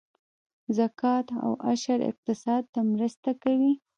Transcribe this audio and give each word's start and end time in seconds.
زکات 0.77 1.27
او 1.45 1.51
عشر 1.71 1.99
اقتصاد 2.11 2.63
ته 2.73 2.79
مرسته 2.93 3.29
کوي 3.43 3.73